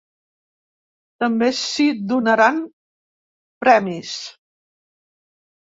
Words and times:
També 1.23 1.49
s’hi 1.57 1.85
donaran 2.13 2.63
premis. 3.67 4.15